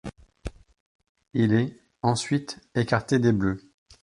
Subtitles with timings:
[1.35, 3.61] Il est, ensuite, écarté des Bleus.